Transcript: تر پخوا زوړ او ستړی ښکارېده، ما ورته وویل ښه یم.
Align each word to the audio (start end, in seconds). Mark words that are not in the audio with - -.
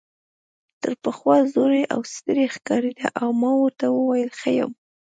تر 0.81 0.91
پخوا 1.03 1.35
زوړ 1.53 1.71
او 1.93 1.99
ستړی 2.13 2.45
ښکارېده، 2.55 3.07
ما 3.39 3.51
ورته 3.61 3.85
وویل 3.89 4.29
ښه 4.39 4.51
یم. 4.57 4.71